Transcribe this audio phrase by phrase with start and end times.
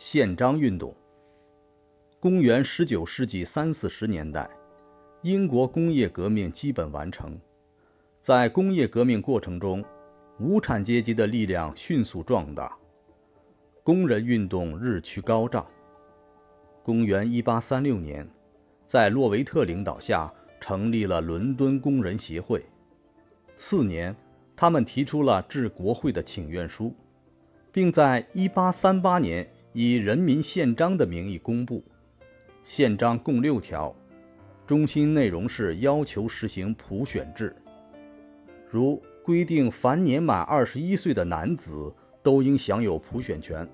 [0.00, 0.94] 宪章运动。
[2.20, 4.48] 公元十九世纪三四十年代，
[5.22, 7.36] 英国工业革命基本完成。
[8.22, 9.84] 在工业革命过程中，
[10.38, 12.78] 无产阶级的力量迅速壮大，
[13.82, 15.66] 工人运动日趋高涨。
[16.84, 18.24] 公元一八三六年，
[18.86, 22.64] 在洛维特领导下，成立了伦敦工人协会。
[23.56, 24.14] 次年，
[24.54, 26.94] 他们提出了致国会的请愿书，
[27.72, 29.44] 并在一八三八年
[29.74, 31.84] 以《人民宪章》的名义公布。
[32.64, 33.94] 宪章共六条，
[34.66, 37.54] 中心内容是要求实行普选制，
[38.70, 41.92] 如规定凡年满二十一岁的男子
[42.22, 43.68] 都应享有普选权，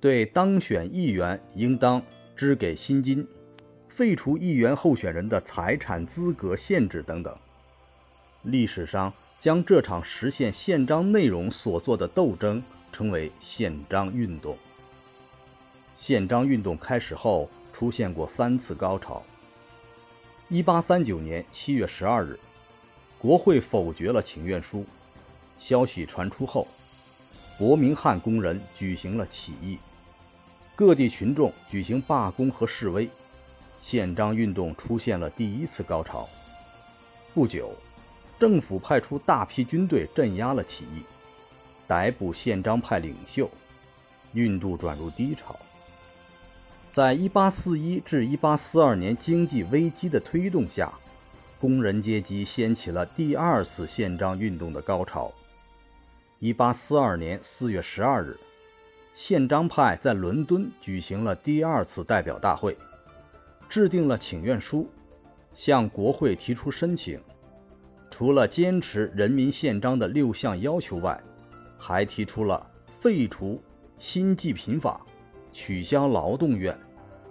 [0.00, 2.00] 对当选议员应当
[2.36, 3.26] 支给薪金，
[3.88, 7.36] 废除议员候选人的财产资格限制等等。
[8.42, 12.62] 历史上将这场实现宪章内容所做的斗争
[12.92, 14.56] 称为宪章运动。
[16.02, 17.48] 宪章运动开始后。
[17.72, 19.22] 出现过三次高潮。
[20.48, 22.38] 一八三九年七月十二日，
[23.18, 24.84] 国会否决了请愿书。
[25.56, 26.68] 消息传出后，
[27.56, 29.78] 伯明翰工人举行了起义，
[30.76, 33.08] 各地群众举行罢工和示威，
[33.78, 36.28] 宪章运动出现了第一次高潮。
[37.32, 37.72] 不久，
[38.38, 41.02] 政府派出大批军队镇压了起义，
[41.88, 43.50] 逮捕宪章派领袖，
[44.34, 45.58] 运动转入低潮。
[46.92, 50.92] 在1841至1842年经济危机的推动下，
[51.58, 55.32] 工人阶级掀起了第二次宪章运动的高潮。
[56.42, 58.36] 1842年4月12日，
[59.14, 62.76] 宪章派在伦敦举行了第二次代表大会，
[63.70, 64.86] 制定了请愿书，
[65.54, 67.18] 向国会提出申请。
[68.10, 71.18] 除了坚持人民宪章的六项要求外，
[71.78, 73.62] 还提出了废除
[73.96, 75.00] 新济贫法。
[75.52, 76.76] 取消劳动院，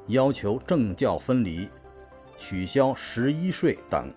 [0.07, 1.67] 要求政教分离，
[2.37, 4.13] 取消十一税等，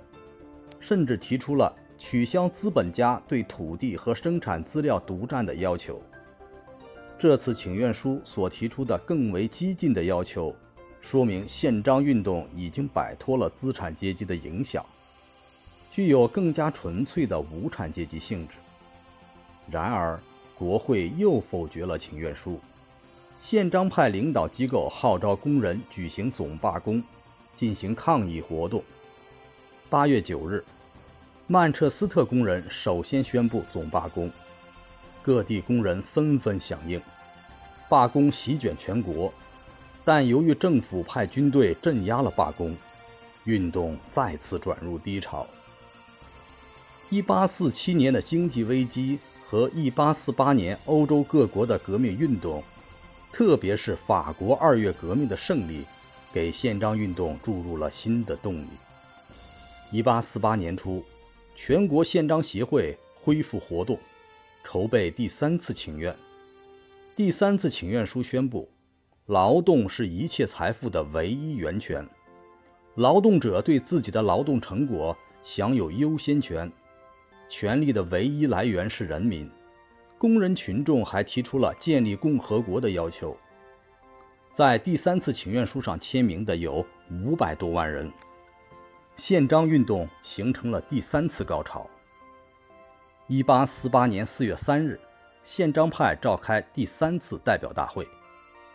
[0.79, 6.03] 甚至提出了取消资本家对土地和生产资料独占的要求。
[7.19, 10.55] 这次请愿书所提出的更为激进的要求，
[11.01, 14.85] 说明宪章运动已经摆脱了资产阶级的影响，
[15.91, 18.57] 具有更加纯粹的无产阶级性质。
[19.71, 20.21] 然而，
[20.55, 22.61] 国会又否决了请愿书。
[23.47, 27.05] 宪章派领导机构号召工人举行总罢工，
[27.55, 28.83] 进行抗议活动。
[29.91, 30.65] 八月九日，
[31.47, 34.31] 曼彻斯特工人首先宣布总罢工，
[35.23, 36.99] 各地工人纷纷响应，
[37.87, 39.31] 罢工席卷全国。
[40.07, 42.75] 但由于政府派军队镇压了罢工，
[43.45, 45.47] 运动再次转入低潮。
[47.11, 52.65] 一八四七年的经济危机和一八四八年欧洲各国的革命运动。
[53.35, 55.85] 特别是法国二月革命的胜利，
[56.33, 58.69] 给宪章运动注入了新的动力。
[59.91, 61.05] 一八四八年初，
[61.57, 63.99] 全国宪章协会恢复活动，
[64.63, 66.15] 筹备第三次请愿。
[67.17, 68.71] 第三次请愿书宣布，
[69.27, 72.09] 劳动是一切财富的唯一源泉，
[72.95, 76.71] 劳动者对自己的劳动成果享有优先权，
[77.49, 79.51] 权利的唯一来源是人民。
[80.19, 83.37] 工人群众还提出了建立共和国的要求。
[84.53, 88.11] 在第三次请愿书上签名的有五百多万人。
[89.17, 91.89] 宪章运动形成了第三次高潮。
[93.27, 94.99] 一八四八年四月三日，
[95.43, 98.07] 宪章派召开第三次代表大会，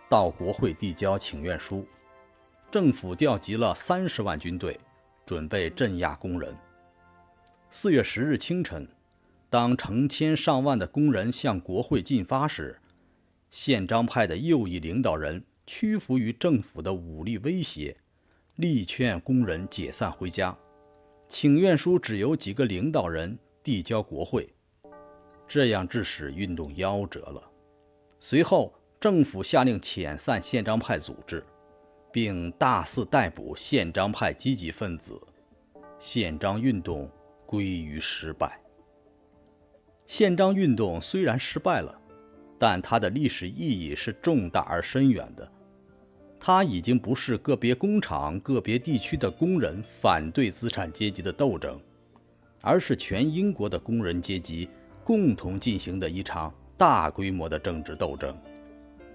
[0.07, 1.85] 到国会递交请愿书。
[2.71, 4.79] 政府调集了三十万军队，
[5.25, 6.55] 准备镇压工人。
[7.69, 8.87] 四月十日清晨。
[9.49, 12.79] 当成千上万的工人向国会进发时，
[13.49, 17.97] 宪章派的右翼领导人屈服于政府的武力威胁，
[18.57, 20.55] 力劝工人解散回家。
[21.27, 24.47] 请愿书只由几个领导人递交国会，
[25.47, 27.43] 这样致使运动夭折了。
[28.19, 31.43] 随后，政府下令遣散宪章派组织，
[32.11, 35.19] 并大肆逮捕宪章派积极分子，
[35.97, 37.09] 宪章运动
[37.47, 38.59] 归于失败。
[40.09, 41.95] 宪章运动虽然失败了，
[42.57, 45.47] 但它的历史意义是重大而深远的。
[46.39, 51.79] 它已经不是个别工厂、个别地区的工人反对资产阶级的斗争，
[52.61, 54.67] 而是全英国的工人阶级
[55.03, 58.35] 共同进行的一场大规模的政治斗争。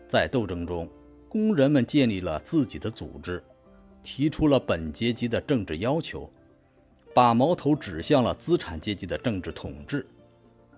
[0.08, 0.88] 在斗争中，
[1.28, 3.42] 工人们建立了自己的组织，
[4.04, 6.30] 提出了本阶级的政治要求，
[7.12, 10.06] 把矛头指向了资产阶级的政治统治。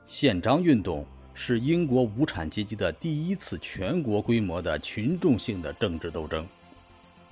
[0.06, 1.05] 宪章运动
[1.35, 6.47] 是英国无产阶级的第一次全国规模的群众性的政治斗争，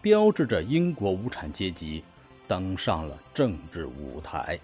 [0.02, 2.02] 标志着英国无产阶级
[2.48, 4.58] 登上了政治舞台。